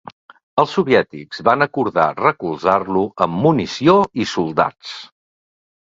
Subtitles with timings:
[0.61, 4.97] Els soviètics van acordar recolzar-lo amb munició i soldats.